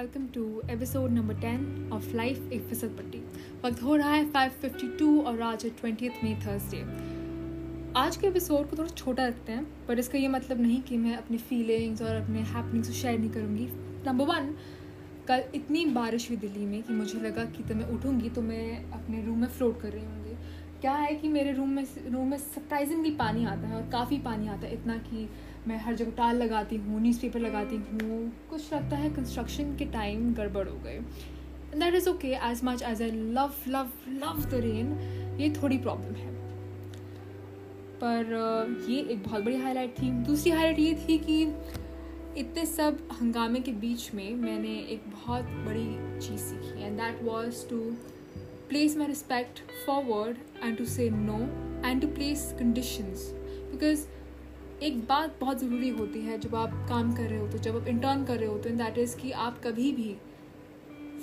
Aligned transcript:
Welcome 0.00 0.26
to 0.34 0.42
episode 0.70 1.10
number 1.10 1.34
ten 1.34 1.90
of 1.92 2.14
life 2.16 2.52
एक 2.52 2.62
फिसल 2.66 2.88
पट्टी। 2.88 3.18
वक्त 3.64 3.82
हो 3.82 3.96
रहा 3.96 4.12
है 4.12 4.30
5:52 4.32 5.08
और 5.26 5.40
आज 5.42 5.64
है 5.64 5.70
ट्वेंटी 5.70 6.08
मई 6.08 6.34
थर्सडे 6.44 6.78
आज 7.96 8.16
के 8.16 8.26
एपिसोड 8.26 8.70
को 8.70 8.76
थोड़ा 8.76 8.88
छोटा 8.88 9.26
रखते 9.26 9.52
हैं, 9.52 9.66
पर 9.88 9.98
इसका 9.98 10.18
ये 10.18 10.28
मतलब 10.28 10.60
नहीं 10.60 10.80
कि 10.82 10.96
मैं 10.96 11.16
अपनी 11.16 11.38
फीलिंग्स 11.38 12.02
और 12.02 12.14
अपने 12.16 12.40
हैपनिंग्स 12.52 12.88
को 12.88 12.94
शेयर 12.94 13.18
नहीं 13.18 13.30
करूँगी। 13.30 13.68
नंबर 14.06 14.24
वन 14.24 14.54
कल 15.28 15.44
इतनी 15.54 15.84
बारिश 15.92 16.28
हुई 16.28 16.38
दिल्ली 16.38 16.64
में 16.66 16.82
कि 16.82 16.92
मुझे 16.92 17.20
लगा 17.20 17.44
कि 17.46 17.62
तो 17.62 17.74
मैं 17.74 17.88
उठूँगी 17.88 18.30
तो 18.30 18.42
मैं 18.42 18.90
अपने 18.92 19.24
रूम 19.26 19.38
में 19.38 19.48
फ्लोट 19.48 19.80
कर 19.80 19.88
रही 19.88 20.04
होंगी। 20.04 20.36
क्या 20.80 20.92
है 20.94 21.14
कि 21.14 21.28
मेरे 21.28 21.52
रूम 21.52 21.70
में 21.70 21.84
रूम 22.08 22.28
में 22.28 22.38
सरप्राइजिंगली 22.38 23.10
पानी 23.16 23.44
आता 23.44 23.68
है 23.68 23.76
और 23.76 23.88
काफ़ी 23.92 24.18
पानी 24.20 24.48
आता 24.48 24.66
है, 24.66 24.72
इतना 24.74 24.96
कि 24.98 25.28
मैं 25.68 25.78
हर 25.84 25.94
जगह 25.94 26.10
टाल 26.16 26.36
लगाती 26.36 26.76
हूँ 26.76 27.00
न्यूज़पेपर 27.00 27.40
लगाती 27.40 27.76
हूँ। 27.76 28.20
कुछ 28.50 28.72
लगता 28.72 28.96
है 28.96 29.10
कंस्ट्रक्शन 29.14 29.76
के 29.76 29.84
टाइम 29.92 30.32
गड़बड़ 30.34 30.66
हो 30.68 30.76
गए। 30.84 30.98
That 31.78 31.94
is 31.94 32.08
okay 32.08 32.28
as 32.50 32.60
much 32.64 32.82
as 32.82 33.02
I 33.02 33.10
love 33.10 33.54
love 33.68 33.90
love 34.10 34.44
the 34.50 34.60
rain 34.64 34.92
ये 35.40 35.50
थोड़ी 35.62 35.78
प्रॉब्लम 35.78 36.14
है। 36.14 36.28
पर 38.02 38.86
ये 38.88 39.00
एक 39.02 39.22
बहुत 39.24 39.42
बड़ी 39.44 39.56
हाईलाइट 39.56 39.98
थी। 39.98 40.10
दूसरी 40.26 40.52
हाईलाइट 40.52 40.78
ये 40.78 40.94
थी 41.08 41.18
कि 41.18 41.42
इतने 42.40 42.64
सब 42.66 42.98
हंगामे 43.20 43.60
के 43.60 43.72
बीच 43.80 44.10
में 44.14 44.34
मैंने 44.36 44.76
एक 44.92 45.02
बहुत 45.12 45.44
बड़ी 45.66 46.18
चीज़ 46.20 46.40
सीखी 46.40 46.82
and 46.82 46.96
that 47.00 47.22
was 47.22 47.68
to 47.68 47.78
place 48.68 48.96
my 48.96 49.06
respect 49.06 49.60
forward 49.86 50.36
and 50.64 50.76
to 50.78 50.84
say 50.86 51.08
no 51.10 51.38
and 51.88 52.00
to 52.02 52.08
place 52.08 52.54
conditions 52.58 53.30
because 53.70 54.06
एक 54.82 55.00
बात 55.00 55.34
बहुत 55.40 55.58
ज़रूरी 55.60 55.88
होती 55.88 56.20
है 56.20 56.38
जब 56.40 56.54
आप 56.54 56.74
काम 56.88 57.12
कर 57.16 57.22
रहे 57.22 57.38
हो 57.38 57.46
तो 57.48 57.58
जब 57.58 57.76
आप 57.76 57.86
इंटर्न 57.88 58.24
कर 58.24 58.38
रहे 58.38 58.48
हो 58.48 58.58
तो 58.58 58.70
दैट 58.76 58.98
इज़ 58.98 59.16
कि 59.16 59.30
आप 59.46 59.60
कभी 59.64 59.90
भी 59.92 60.14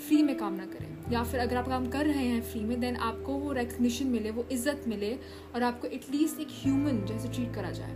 फ्री 0.07 0.21
में 0.23 0.35
काम 0.37 0.53
ना 0.53 0.65
करें। 0.65 1.11
या 1.11 1.23
फिर 1.23 1.39
अगर 1.39 1.57
आप 1.57 1.67
काम 1.67 1.87
कर 1.89 2.05
रहे 2.05 2.25
हैं 2.25 2.41
फ्री 2.51 2.61
में 2.61 2.79
देन 2.79 2.95
आपको 2.95 3.33
वो 3.33 3.51
रिकग्निशन 3.53 4.07
मिले 4.07 4.31
वो 4.31 4.45
इज़्ज़त 4.51 4.83
मिले 4.87 5.13
और 5.55 5.63
आपको 5.63 5.87
एटलीस्ट 5.87 6.39
एक 6.39 6.47
ह्यूमन 6.51 7.03
जैसे 7.05 7.29
ट्रीट 7.29 7.53
करा 7.55 7.71
जाए। 7.71 7.95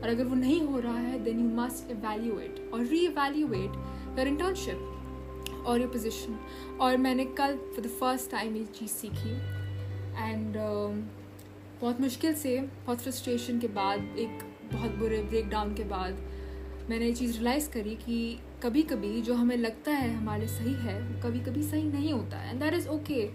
और 0.00 0.08
अगर 0.08 0.24
वो 0.24 0.34
नहीं 0.34 0.60
हो 0.62 0.80
रहा 0.80 0.98
है 0.98 1.22
देन 1.24 1.40
यू 1.40 1.50
मस्ट 1.56 1.90
एवेल्यूएट 1.90 2.70
और 2.74 2.84
री 2.86 3.04
एवेल्यूएट 3.06 4.18
योर 4.18 4.28
इंटर्नशिप 4.28 5.64
और 5.66 5.80
योर 5.80 5.90
पोजिशन 5.90 6.38
और 6.80 6.96
मैंने 6.96 7.24
कल 7.38 7.56
फॉर 7.56 7.84
द 7.86 7.90
फ़र्स्ट 8.00 8.30
टाइम 8.30 8.56
ये 8.56 8.64
चीज़ 8.78 8.90
सीखी। 8.90 9.36
एंड 10.22 10.56
uh, 10.56 11.18
बहुत 11.80 12.00
मुश्किल 12.00 12.34
से 12.34 12.60
बहुत 12.60 13.00
फ्रस्ट्रेशन 13.00 13.58
के 13.58 13.68
बाद 13.74 14.16
एक 14.18 14.47
बहुत 14.72 14.94
बुरे 14.98 15.22
ब्रेक 15.22 15.48
डाउन 15.48 15.74
के 15.74 15.84
बाद 15.86 16.18
मैंने 16.90 17.06
ये 17.06 17.12
चीज़ 17.12 17.32
रियलाइज़ 17.32 17.68
करी 17.70 17.94
कि 17.96 18.38
कभी 18.62 18.82
कभी 18.84 19.20
जो 19.22 19.34
हमें 19.34 19.56
लगता 19.56 19.92
है 19.92 20.12
हमारे 20.14 20.46
सही 20.48 20.72
है, 20.74 21.00
वो 21.00 21.20
कभी 21.22 21.40
कभी 21.40 21.62
सही 21.62 21.82
नहीं 21.84 22.12
होता 22.12 22.36
है। 22.36 22.50
एंड 22.50 22.60
दैट 22.60 22.74
इज़ 22.74 22.88
ओके 22.88 23.28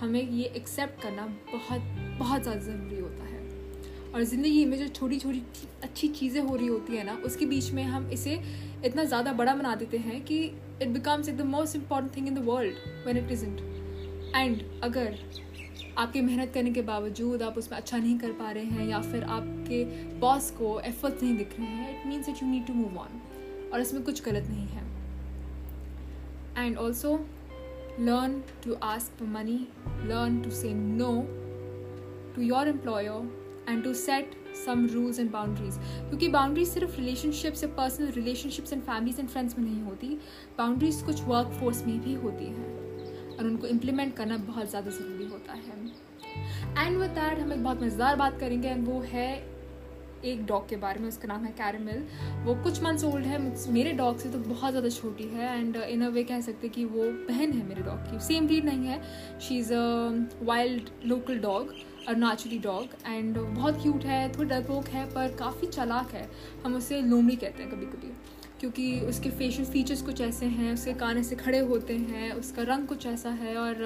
हमें 0.00 0.22
ये 0.22 0.44
एक्सेप्ट 0.56 1.02
करना 1.02 1.26
बहुत 1.52 1.80
बहुत 2.18 2.42
ज़्यादा 2.42 2.60
ज़रूरी 2.60 3.00
होता 3.00 3.24
है। 3.24 3.36
और 4.14 4.22
ज़िंदगी 4.24 4.64
में 4.64 4.76
जो 4.78 4.86
छोटी 4.88 5.18
छोटी 5.18 5.42
अच्छी 5.82 6.08
चीज़ें 6.10 6.40
हो 6.40 6.56
रही 6.56 6.66
होती 6.66 6.96
है 6.96 7.04
ना, 7.04 7.14
उसके 7.24 7.46
बीच 7.46 7.70
में 7.72 7.82
हम 7.84 8.10
इसे 8.12 8.40
इतना 8.84 9.04
ज़्यादा 9.04 9.32
बड़ा 9.32 9.54
बना 9.54 9.74
देते 9.74 9.98
हैं 9.98 10.24
कि 10.24 10.38
it 10.82 10.88
becomes 10.88 11.28
the 11.30 11.46
most 11.46 11.76
important 11.76 12.16
thing 12.16 12.28
in 12.28 12.34
the 12.34 12.44
world 12.44 13.06
when 13.06 13.16
it 13.16 13.30
is 13.32 13.44
and 13.44 14.62
अगर 14.82 15.18
आपके 15.98 16.20
मेहनत 16.20 16.52
करने 16.54 16.70
के 16.70 16.82
बावजूद 16.82 17.42
आप 17.42 17.58
उसमें 17.58 17.76
अच्छा 17.78 17.98
नहीं 17.98 18.18
कर 18.18 18.32
पा 18.32 18.50
रहे 18.50 18.64
हैं 18.64 18.88
या 18.88 19.00
फिर 19.02 19.24
आपके 19.24 19.84
बॉस 20.20 20.50
को 20.50 20.78
एफर्ट 20.80 21.22
नहीं 21.22 21.36
दिख 21.36 21.58
रहे 21.58 21.66
हैं 21.66 22.00
it 22.00 22.06
means 22.06 22.26
that 22.26 22.42
you 22.42 22.48
need 22.48 22.66
to 22.66 22.74
move 22.74 22.98
on 22.98 23.20
और 23.72 23.80
इसमें 23.80 24.02
कुछ 24.02 24.24
गलत 24.24 24.48
नहीं 24.48 24.66
है. 24.66 24.86
And 26.58 26.76
also 26.76 27.12
learn 28.00 28.40
to 28.64 28.74
ask 28.84 29.22
money 29.28 29.58
learn 30.06 30.40
to 30.42 30.50
say 30.50 30.72
no 30.74 31.12
to 32.36 32.42
your 32.42 32.68
employer 32.68 33.66
and 33.68 33.84
to 33.84 33.94
set 33.94 34.34
some 34.64 34.86
rules 34.86 35.18
and 35.20 35.30
boundaries 35.30 35.78
क्योंकि 35.78 36.28
बाउंड्रीज 36.28 36.68
सिर्फ़ 36.68 36.96
रिलेशनशिप्स 36.96 37.62
या 37.64 37.70
personal 37.76 38.10
relationships 38.12 38.72
and 38.72 38.82
families 38.82 39.20
and 39.20 39.28
friends 39.28 39.58
में 39.58 39.64
नहीं 39.64 39.82
होती 39.82 40.18
बाउंड्रीज 40.58 41.02
कुछ 41.02 41.22
वर्क 41.24 41.58
फोर्स 41.60 41.84
में 41.86 41.98
भी 42.04 42.14
होती 42.14 42.44
हैं 42.44 42.76
और 43.38 43.46
उनको 43.46 43.66
इम्प्लीमेंट 43.66 44.16
करना 44.16 44.36
बहुत 44.36 44.70
ज़्यादा 44.70 44.90
ज़रूरी 44.90 45.17
होता 45.38 45.52
है। 45.54 46.86
एंड 46.86 46.98
विद 46.98 47.10
दैट 47.12 47.38
हम 47.38 47.52
एक 47.52 47.62
बहुत 47.64 47.82
मज़ेदार 47.82 48.16
बात 48.16 48.40
करेंगे 48.40 48.68
एंड 48.68 48.88
वो 48.88 49.00
है 49.06 49.30
एक 50.24 50.44
डॉग 50.46 50.68
के 50.68 50.76
बारे 50.76 51.00
में, 51.00 51.06
उसका 51.08 51.28
नाम 51.28 51.44
है 51.44 51.50
कैरमिल 51.52 52.02
वो 52.44 52.54
कुछ 52.62 52.82
मंथ्स 52.82 53.04
ओल्ड 53.04 53.24
है 53.24 53.38
मेरे 53.72 53.92
डॉग 53.92 54.18
से 54.18 54.28
तो 54.28 54.38
बहुत 54.40 54.70
ज़्यादा 54.70 54.88
छोटी 54.90 55.24
है 55.28 55.58
एंड 55.58 55.76
इन 55.76 56.02
अ 56.04 56.08
वे 56.10 56.24
कह 56.24 56.40
सकते 56.40 56.68
कि 56.68 56.84
वो 56.86 57.04
बहन 57.28 57.52
है 57.52 57.66
मेरे 57.66 57.82
डॉग 57.82 58.10
की। 58.10 58.18
सेम 58.26 58.46
ब्रीड 58.46 58.64
नहीं 58.64 58.86
है। 58.86 59.00
She 59.40 59.58
is 59.58 59.72
a 59.72 60.44
wild 60.44 60.88
local 61.04 61.38
dog 61.38 61.72
Arunachali 62.08 62.58
dog 62.58 62.96
and 63.06 63.38
बहुत 63.38 63.82
क्यूट 63.82 64.04
है, 64.04 64.32
थोड़ी 64.32 64.48
डरपोक 64.48 64.88
है, 64.88 65.04
पर 65.06 65.36
काफ़ी 65.38 65.66
चालाक 65.68 66.14
है। 66.14 66.28
हम 66.64 66.74
उसे 66.76 67.00
लोमड़ी 67.02 67.36
कहते 67.36 67.62
हैं 67.62 67.70
कभी 67.72 67.86
कभी 67.86 68.12
क्योंकि 68.60 69.00
उसके 69.00 69.30
फेशियल 69.30 69.68
फीचर्स 69.68 70.02
कुछ 70.02 70.20
ऐसे 70.20 70.46
हैं, 70.48 70.72
उसके 70.74 70.92
कान 70.96 71.18
ऐसे 71.18 71.36
खड़े 71.36 71.58
होते 71.66 71.96
हैं, 71.96 72.32
उसका 72.32 72.62
रंग 72.64 72.86
कुछ 72.86 73.06
ऐसा 73.06 73.30
है 73.32 73.56
और 73.56 73.84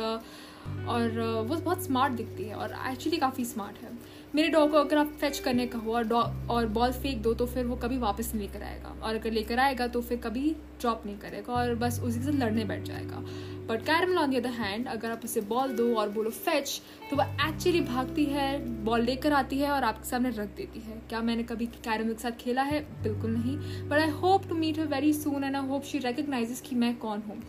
और 0.88 1.20
वो 1.48 1.56
बहुत 1.56 1.84
स्मार्ट 1.84 2.12
दिखती 2.12 2.44
है 2.44 2.54
और 2.54 2.72
एक्चुअली 2.90 3.18
काफ़ी 3.18 3.44
स्मार्ट 3.44 3.76
है। 3.78 3.90
मेरे 4.34 4.48
डॉग 4.48 4.70
को 4.70 4.76
अगर 4.76 4.98
आप 4.98 5.12
फेच 5.20 5.38
करने 5.38 5.66
का 5.66 5.78
हो 5.78 5.94
और 5.94 6.04
डॉग 6.04 6.50
और 6.50 6.66
बॉल 6.68 6.92
फेंक 6.92 7.22
दो 7.22 7.32
तो 7.34 7.46
फिर 7.46 7.64
वो 7.66 7.76
कभी 7.76 7.98
वापस 7.98 8.30
नहीं 8.34 8.46
लेकर 8.46 8.62
आएगा। 8.62 8.94
और 9.02 9.14
अगर 9.14 9.30
लेकर 9.30 9.58
आएगा 9.58 9.86
तो 9.86 10.00
फिर 10.02 10.18
कभी 10.18 10.50
ड्रॉप 10.80 11.02
नहीं 11.06 11.18
करेगा 11.18 11.52
और 11.52 11.74
बस 11.74 12.00
उसी 12.00 12.22
से 12.22 12.32
लड़ने 12.32 12.64
बैठ 12.64 12.82
जाएगा। 12.84 13.24
But 13.66 13.82
Caramel 13.86 14.18
on 14.18 14.30
the 14.30 14.36
other 14.36 14.50
hand 14.50 14.86
अगर 14.88 15.10
आप 15.10 15.24
उसे 15.24 15.40
बॉल 15.42 15.72
दो 15.72 15.94
और 15.96 16.08
बोलो 16.10 16.30
फेच 16.30 16.80
तो 17.10 17.16
वह 17.16 17.36
एक्चुअली 17.48 17.80
भागती 17.82 18.24
है 18.24 18.58
बॉल 18.84 19.02
लेकर 19.02 19.32
आती 19.32 19.58
है 19.58 19.70
और 19.70 19.84
आपके 19.84 20.08
सामने 20.08 20.30
रख 20.30 20.56
देती 20.56 20.80
है। 20.80 21.00
क्या 21.08 21.20
मैंने 21.22 21.42
कभी 21.44 21.66
कैरमल 21.66 22.12
के 22.12 22.22
साथ 22.22 22.38
खेला 22.40 22.62
है? 22.62 22.80
बिल्कुल 23.02 23.30
नहीं। 23.30 23.56
But 23.88 23.98
I 23.98 24.10
hope 24.12 24.48
to 24.48 24.54
meet 24.54 24.78
her 24.78 24.86
very 24.88 25.12
soon 25.14 25.44
and 25.44 25.56
I 25.56 25.66
hope 25.66 25.84
she 25.84 25.98
recognises 26.00 26.60
कि 26.60 26.76
मैं 26.76 26.96
कौन 26.98 27.22
हूँ। 27.28 27.42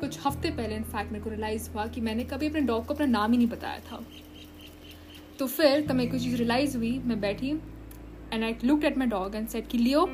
कुछ 0.00 0.18
हफ़्ते 0.26 0.50
पहले 0.50 0.76
इनफैक्ट 0.76 1.12
मेरे 1.12 1.24
को 1.24 1.30
रियलाइज़ 1.30 1.70
हुआ 1.70 1.86
कि 1.86 2.00
मैंने 2.00 2.24
कभी 2.24 2.48
अपने 2.48 2.60
डॉग 2.62 2.86
को 2.86 2.94
अपना 2.94 3.06
नाम 3.06 3.32
ही 3.32 3.38
नहीं 3.38 3.48
बताया 3.48 3.78
था। 3.90 4.04
तो 5.38 5.46
फिर 5.46 5.86
तब 5.86 5.94
मेरे 5.94 6.10
को 6.10 6.18
चीज़ 6.18 6.36
रियलाइज़ 6.36 6.76
हुई 6.76 6.98
मैं 7.04 7.20
बैठी 7.20 7.50
and 8.32 8.44
I 8.44 8.56
look 8.64 8.84
at 8.84 8.98
my 8.98 9.06
dog 9.08 9.34
and 9.36 9.48
said 9.48 9.66
कि 9.68 9.78
Leo 9.78 10.06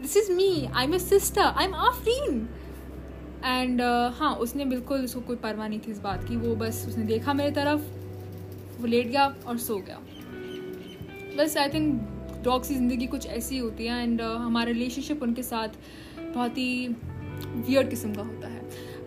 this 0.00 0.16
is 0.16 0.32
me 0.32 0.48
I 0.66 0.84
am 0.84 0.94
a 0.94 0.98
sister 0.98 1.42
I 1.42 1.64
am 1.64 1.74
Afreen 1.74 2.48
and 3.44 3.80
हाँ 4.16 4.34
उसने 4.36 4.64
बिल्कुल 4.64 5.04
उसको 5.04 5.20
कोई 5.20 5.36
परवाह 5.36 5.68
नहीं 5.68 5.80
थी 5.80 5.90
इस 5.92 5.98
बात 6.00 6.24
की 6.28 6.36
वो 6.36 6.54
बस 6.56 6.84
उसने 6.88 7.04
देखा 7.04 7.32
मेरे 7.34 7.50
तरफ़ 7.54 8.80
वो 8.80 8.86
लेट 8.86 9.06
गया 9.06 9.26
और 9.46 9.58
सो 9.58 9.76
गया। 9.78 9.98
बस 11.38 11.56
आई 11.56 11.68
थिंक 11.68 12.40
डॉग्स 12.44 12.68
की 12.68 12.74
ज़िंदगी 12.74 13.06
कुछ 13.06 13.26
ऐसी 13.28 13.58
होती 13.58 13.86
है 13.86 14.02
एंड 14.02 14.20
uh, 14.20 14.36
हमारा 14.36 14.70
रिलेशनशिप 14.70 15.22
उनके 15.22 15.42
साथ 15.42 15.68
बहुत 16.24 16.58
ही 16.58 16.88
वियर्ड 17.56 17.90
किस्म 17.90 18.14
का 18.14 18.22
होता 18.22 18.48
है। 18.48 18.53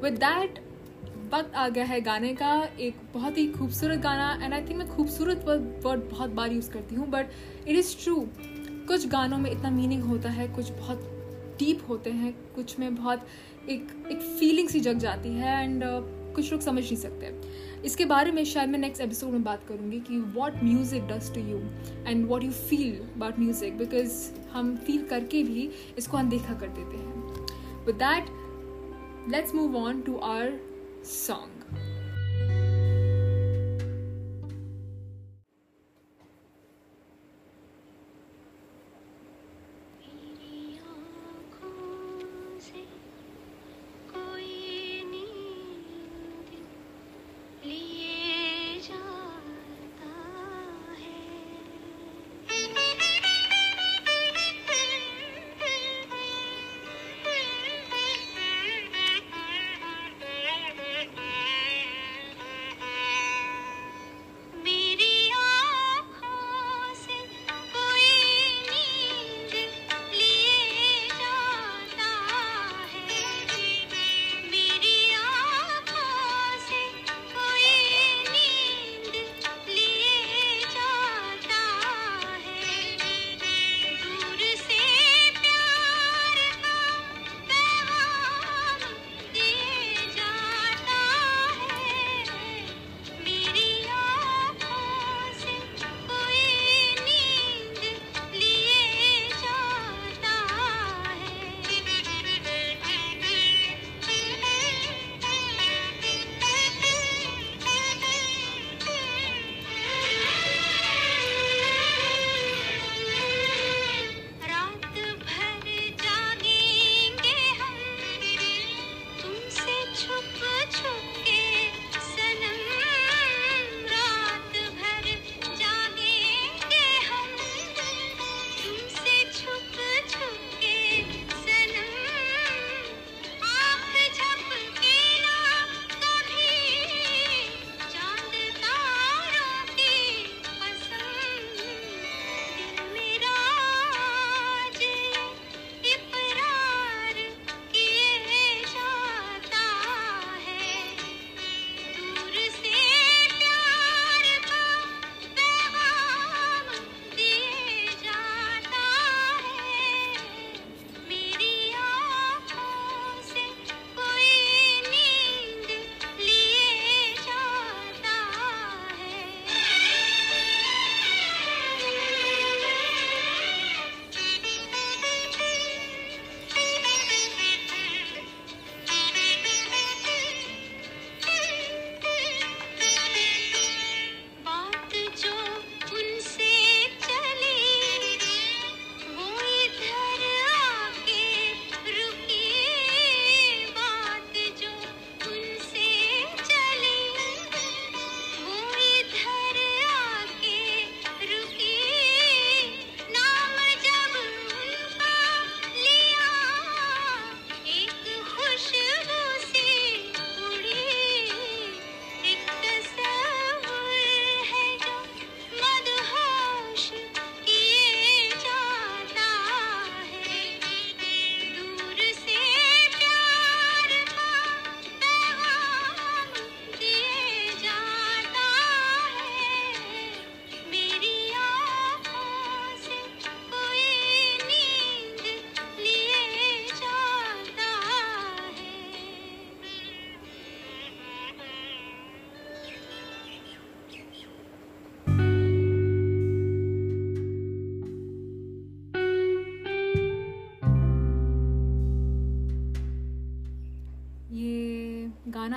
विद 0.03 0.13
दैट 0.13 0.59
वक्त 1.33 1.55
आ 1.55 1.67
गया 1.69 1.83
है 1.85 1.99
गाने 2.01 2.33
का 2.33 2.51
एक 2.79 2.95
बहुत 3.13 3.37
ही 3.37 3.47
खूबसूरत 3.47 3.99
गाना 3.99 4.31
एंड 4.43 4.53
आई 4.53 4.61
थिंक 4.61 4.77
मैं 4.77 4.87
खूबसूरत 4.89 5.43
वर्ड 5.85 6.09
बहुत 6.09 6.29
बार 6.29 6.51
यूज़ 6.51 6.69
करती 6.71 6.95
हूँ 6.95 7.07
बट 7.07 7.29
इट 7.67 7.75
इज़ 7.75 7.95
ट्रू 8.03 8.15
कुछ 8.87 9.07
गानों 9.07 9.37
में 9.37 9.49
इतना 9.51 9.69
मीनिंग 9.71 10.03
होता 10.03 10.29
है 10.29 10.47
कुछ 10.47 10.69
बहुत 10.71 11.01
डीप 11.59 11.81
होते 11.89 12.09
हैं 12.11 12.33
कुछ 12.55 12.77
में 12.79 12.95
बहुत 12.95 13.27
एक 13.69 14.07
एक 14.11 14.21
फीलिंग 14.39 14.69
सी 14.69 14.79
जग 14.79 14.97
जाती 14.97 15.29
है 15.29 15.63
एंड 15.63 15.83
uh, 15.83 16.17
कुछ 16.35 16.51
लोग 16.51 16.61
समझ 16.61 16.83
नहीं 16.83 16.95
सकते। 16.95 17.33
इसके 17.85 18.05
बारे 18.05 18.31
में 18.31 18.43
शायद 18.45 18.69
मैं 18.69 18.79
नेक्स्ट 18.79 19.01
एपिसोड 19.01 19.31
में 19.31 19.43
बात 19.43 19.63
करूँगी 19.67 19.99
कि 19.99 20.17
what 20.35 20.63
music 20.63 21.07
does 21.07 21.33
to 21.33 21.41
you 21.41 21.57
and 22.07 22.27
what 22.27 22.43
you 22.43 22.51
feel 22.51 22.97
about 23.15 23.39
music 23.39 23.77
because 23.77 24.13
हम 24.51 24.75
फील 24.77 25.05
करके 25.05 25.43
भी 25.43 25.69
इसको 25.97 26.17
अनदेखा 26.17 26.53
कर 26.53 26.67
देते 26.69 26.97
हैं। 26.97 27.85
With 27.85 27.95
that 27.95 28.29
let's 29.29 29.55
move 29.55 29.77
on 29.77 30.01
to 30.01 30.17
our 30.17 30.59
song. 31.07 31.56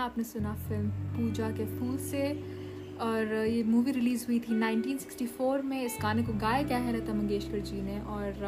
गाना 0.01 0.11
आपने 0.11 0.25
सुना 0.25 0.55
फ़िल्म 0.69 0.89
पूजा 1.15 1.51
के 1.51 1.65
फूल 1.79 1.97
से। 2.01 2.29
और 3.01 3.33
ये 3.47 3.63
मूवी 3.65 3.93
रिलीज़ 3.93 4.27
हुई 4.27 4.39
थी 4.41 4.55
1964 4.55 5.63
में। 5.65 5.83
इस 5.83 5.99
गाने 6.03 6.23
को 6.23 6.33
गाया 6.41 6.63
गया 6.63 6.79
है 6.79 6.97
लता 6.97 7.15
मंगेशकर 7.15 7.61
जी 7.61 7.81
ने। 7.83 7.99
और 8.01 8.45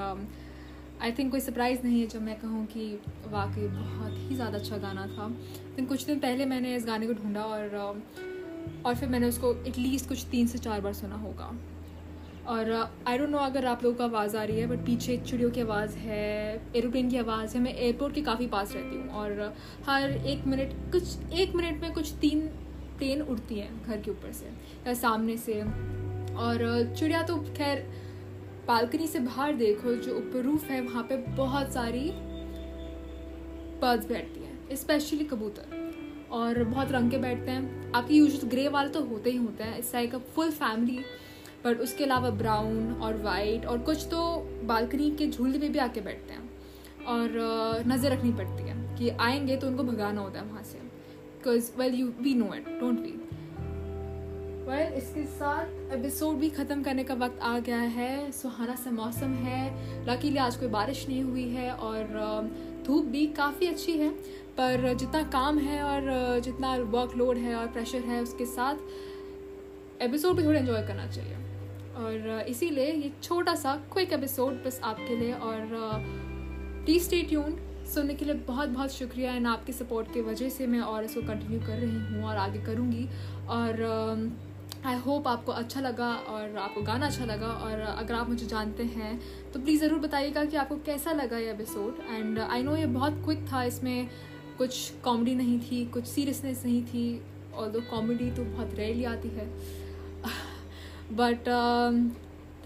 आई 1.02 1.10
um, 1.10 1.18
थिंक 1.18 1.30
कोई 1.30 1.40
सरप्राइज़ 1.40 1.82
नहीं 1.84 2.00
है 2.00 2.06
जब 2.06 2.22
मैं 2.22 2.38
कहूँ 2.40 2.64
कि 2.66 2.86
वाकई 3.30 3.66
बहुत 3.68 4.18
ही 4.18 4.34
ज़्यादा 4.34 4.58
अच्छा 4.58 4.76
गाना 4.78 5.06
था। 5.06 5.28
लेकिन 5.28 5.86
कुछ 5.86 6.04
दिन 6.06 6.18
पहले 6.18 6.46
मैंने 6.46 6.74
इस 6.76 6.86
गाने 6.86 7.06
को 7.06 7.12
ढूंढा 7.22 7.44
और 7.46 7.78
um, 7.82 8.00
और 8.86 8.94
फिर 8.94 9.08
मैंने 9.08 9.28
उसको 9.28 9.54
एटलीस्ट 9.66 10.08
कुछ 10.08 10.26
तीन 10.30 10.46
से 10.46 10.58
चार 10.58 10.80
बार 10.80 10.92
सुना 10.94 11.16
होगा। 11.16 11.52
और 12.46 12.70
आई 13.08 13.18
डोंट 13.18 13.28
नो 13.28 13.38
अगर 13.38 13.66
आप 13.66 13.82
लोगों 13.84 13.96
को 13.96 14.04
आवाज़ 14.04 14.36
आ 14.36 14.42
रही 14.44 14.60
है 14.60 14.66
बट 14.66 14.84
पीछे 14.86 15.16
चिड़ियों 15.18 15.50
की 15.50 15.60
आवाज़ 15.60 15.96
है 15.96 16.62
एरोप्लेन 16.76 17.10
की 17.10 17.16
आवाज़ 17.16 17.56
है, 17.56 17.62
मैं 17.62 17.74
एयरपोर्ट 17.74 18.14
के 18.14 18.22
काफ़ी 18.22 18.46
पास 18.46 18.72
रहती 18.74 18.96
हूँ 18.96 19.08
और 19.10 19.54
हर 19.86 20.10
एक 20.10 20.46
मिनट 20.46 20.72
कुछ, 20.92 21.32
एक 21.32 21.54
मिनट 21.54 21.82
में 21.82 21.92
कुछ 21.92 22.12
तीन 22.20 22.40
प्लेन 22.98 23.22
उड़ती 23.22 23.58
हैं 23.58 23.82
घर 23.84 24.00
के 24.00 24.10
ऊपर 24.10 24.32
से, 24.32 24.46
या 24.86 24.94
सामने 24.94 25.36
से। 25.36 25.60
और 26.34 26.94
चिड़िया 26.98 27.22
तो 27.22 27.36
खैर 27.56 27.86
बालकनी 28.68 29.06
से 29.06 29.18
बाहर 29.18 29.54
देखो, 29.54 29.94
जो 29.94 30.16
ऊपर 30.16 30.42
रूफ 30.42 30.70
है, 30.70 30.80
वहाँ 30.80 31.02
पे 31.02 31.16
बहुत 31.36 31.72
सारी 31.72 32.10
बर्ड्स 33.80 34.08
बैठती 34.08 34.40
हैं 34.40 34.76
स्पेशली 34.76 35.24
कबूतर। 35.24 35.80
और 36.32 36.62
बहुत 36.64 36.92
रंग 36.92 37.10
के 37.10 37.18
बैठते 37.18 37.50
हैं। 37.50 37.92
आपके 37.92 38.14
यूज़ 38.14 38.44
ग्रे 38.46 38.68
वाले 38.68 38.88
तो 38.88 39.02
होते 39.04 39.30
ही 39.30 39.36
होते 39.36 39.64
हैं 39.64 39.78
it's 39.78 39.94
like 39.94 40.14
a 40.14 40.18
full 40.34 40.50
family 40.50 40.98
but 41.64 41.80
उसके 41.80 42.04
अलावा 42.04 42.30
ब्राउन 42.30 42.92
और 42.94 43.16
वाइट 43.22 43.66
और 43.66 43.78
कुछ 43.80 44.06
तो 44.10 44.20
बालकनी 44.64 45.10
के 45.10 45.26
झूले 45.26 45.58
पे 45.58 45.68
भी 45.68 45.78
आके 45.78 46.00
बैठते 46.00 46.32
हैं। 46.32 46.50
और 47.08 47.84
नज़र 47.86 48.12
रखनी 48.12 48.32
पड़ती 48.32 48.62
है 48.62 48.96
कि 48.98 49.08
आएँगे 49.10 49.56
तो 49.56 49.66
उनको 49.66 49.82
भगाना 49.82 50.20
होता 50.20 50.40
है 50.40 50.46
वहाँ 50.46 50.62
से। 50.62 50.78
Because 50.78 51.70
well 51.78 51.94
you 51.94 52.12
we 52.20 52.34
know 52.34 52.54
it 52.54 52.68
don't 52.80 53.00
we 53.00 53.18
well 54.66 54.92
इसके 54.94 55.24
साथ 55.28 55.92
एपिसोड 55.94 56.36
भी 56.36 56.50
ख़त्म 56.50 56.82
करने 56.82 57.04
का 57.04 57.14
वक्त 57.14 57.40
आ 57.42 57.58
गया 57.58 57.78
है। 57.96 58.30
सुहाना 58.32 58.74
सा 58.74 58.90
मौसम 58.90 59.32
है। 59.36 60.04
लकीली 60.06 60.38
आज 60.38 60.56
कोई 60.56 60.68
बारिश 60.68 61.06
नहीं 61.08 61.22
हुई 61.22 61.48
है 61.48 61.72
और 61.72 62.50
धूप 62.86 63.04
भी 63.06 63.26
काफ़ी 63.36 63.66
अच्छी 63.66 63.98
है। 63.98 64.10
पर 64.58 64.92
जितना 64.94 65.22
काम 65.30 65.58
है 65.58 65.82
और 65.82 66.40
जितना 66.40 66.74
वर्कलोड 66.76 67.36
है 67.36 67.54
और 67.54 67.66
प्रेशर 67.66 68.04
है 68.06 68.22
उसके 68.22 68.46
साथ 68.46 70.02
एपिसोड 70.02 70.36
भी 70.36 70.44
थोड़ा 70.44 70.58
इन्जॉय 70.58 70.86
करना 70.86 71.06
चाहिए। 71.06 71.36
और 71.96 72.44
इसीलिए 72.48 72.92
ये 72.92 73.12
छोटा 73.22 73.54
सा 73.54 73.74
क्विक 73.92 74.12
एपिसोड 74.12 74.64
बस 74.64 74.80
आपके 74.84 75.16
लिए 75.16 75.32
और 75.32 75.68
प्लीज़ 76.84 77.04
स्टे 77.04 77.22
ट्यून्ड 77.22 77.86
सुनने 77.86 78.14
के 78.14 78.24
लिए 78.24 78.34
बहुत 78.34 78.68
बहुत 78.68 78.92
शुक्रिया 78.92 79.32
एंड 79.32 79.46
आपकी 79.46 79.72
सपोर्ट 79.72 80.12
की 80.14 80.20
वजह 80.20 80.48
से 80.48 80.66
मैं 80.66 80.80
और 80.80 81.04
इसको 81.04 81.20
कंटिन्यू 81.20 81.60
कर 81.60 81.78
रही 81.78 82.14
हूँ 82.14 82.24
और 82.24 82.36
आगे 82.36 82.58
करूँगी। 82.58 83.08
और 83.48 83.82
आई 84.86 84.98
uh, 84.98 85.06
होप 85.06 85.28
आपको 85.28 85.52
अच्छा 85.52 85.80
लगा 85.80 86.14
और 86.14 86.56
आपको 86.56 86.82
गाना 86.82 87.06
अच्छा 87.06 87.24
लगा 87.24 87.46
और 87.46 87.80
अगर 87.80 88.14
आप 88.14 88.28
मुझे 88.28 88.46
जानते 88.46 88.82
हैं 88.82 89.20
तो 89.52 89.60
प्लीज़ 89.60 89.80
ज़रूर 89.80 89.98
बताइएगा 89.98 90.44
कि 90.44 90.56
आपको 90.56 90.76
कैसा 90.76 91.12
लगा 91.12 91.38
ये 91.38 91.50
एपिसोड 91.50 91.98
एंड 92.10 92.38
आई 92.38 92.62
नो 92.62 92.76
ये 92.76 92.86
बहुत 92.86 93.22
क्विक 93.24 93.46
था 93.52 93.64
इसमें 93.64 94.08
कुछ 94.58 94.92
कॉमेडी 95.04 95.34
नहीं 95.34 95.60
थी 95.60 95.84
कुछ 95.86 96.06
सीरियसनेस 96.06 96.64
नहीं 96.64 96.82
थी 96.84 97.22
और 97.54 97.68
दो 97.68 97.80
कॉमेडी 97.80 98.30
तो 98.30 98.44
बहुत 98.44 98.74
रेयरली 98.74 99.04
आती 99.04 99.28
है। 99.28 99.46
But 101.12 101.48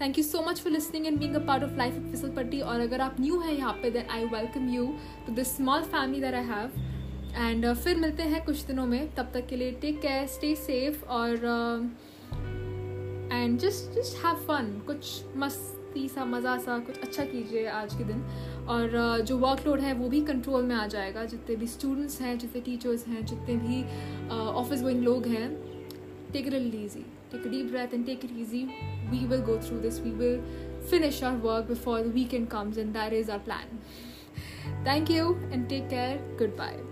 thank 0.01 0.17
you 0.17 0.23
so 0.23 0.41
much 0.41 0.59
for 0.61 0.71
listening 0.73 1.05
and 1.07 1.19
being 1.19 1.35
a 1.35 1.39
part 1.47 1.63
of 1.63 1.77
life 1.77 1.97
of 1.97 2.11
फिसल 2.11 2.31
पट्टी 2.31 2.59
और 2.61 2.79
अगर 2.79 3.01
आप 3.01 3.19
न्यू 3.19 3.39
हैं 3.39 3.53
यहाँ 3.53 3.73
पे 3.73 3.91
then 3.91 4.09
I 4.11 4.25
welcome 4.25 4.69
you 4.69 4.85
to 5.27 5.33
this 5.33 5.55
small 5.57 5.83
family 5.83 6.21
that 6.21 6.33
I 6.33 6.45
have 6.45 6.71
and 7.37 7.73
फिर 7.73 7.97
मिलते 7.97 8.23
हैं 8.23 8.43
कुछ 8.45 8.61
दिनों 8.65 8.85
में. 8.85 9.15
तब 9.15 9.31
तक 9.33 9.47
के 9.47 9.55
लिए 9.55 9.71
टेक 9.71 10.01
केयर 10.01 10.27
स्टे 10.27 10.55
सेफ़ 10.55 11.03
और 11.05 11.35
and 13.31 13.57
just 13.59 13.95
just 13.95 14.25
have 14.25 14.35
fun 14.47 14.71
कुछ 14.87 15.23
मस्ती 15.37 16.07
सा 16.09 16.25
मज़ा 16.25 16.57
सा 16.57 16.77
कुछ 16.79 16.99
अच्छा 16.99 17.23
कीजिए 17.23 17.65
आज 17.67 17.93
के 17.93 18.03
दिन. 18.03 18.23
और 18.67 18.89
uh, 18.89 19.25
जो 19.25 19.37
वर्कलोड 19.37 19.79
है 19.79 19.93
वो 19.93 20.09
भी 20.09 20.21
कंट्रोल 20.21 20.63
में 20.63 20.75
आ 20.75 20.87
जाएगा. 20.87 21.25
जितने 21.25 21.55
भी 21.55 21.67
स्टूडेंट्स 21.67 22.21
हैं 22.21 22.37
जितने 22.37 22.61
टीचर्स 22.61 23.07
हैं 23.07 23.25
जितने 23.25 23.55
भी 23.57 23.83
ऑफ़िस 24.31 24.77
uh, 24.77 24.83
गोइंग 24.83 25.03
लोग 25.03 25.27
हैं 25.27 25.49
take 26.33 26.47
it 26.47 26.53
Take 27.31 27.45
a 27.45 27.49
deep 27.49 27.71
breath 27.71 27.93
and 27.93 28.05
take 28.05 28.23
it 28.23 28.31
easy. 28.31 28.73
We 29.11 29.25
will 29.25 29.41
go 29.41 29.59
through 29.59 29.81
this. 29.81 29.99
We 29.99 30.11
will 30.11 30.41
finish 30.89 31.21
our 31.23 31.35
work 31.35 31.67
before 31.67 32.01
the 32.01 32.09
weekend 32.09 32.49
comes, 32.49 32.77
and 32.77 32.93
that 32.95 33.13
is 33.13 33.29
our 33.29 33.39
plan. 33.39 33.79
Thank 34.83 35.09
you 35.09 35.39
and 35.51 35.69
take 35.69 35.89
care. 35.89 36.19
Goodbye. 36.37 36.86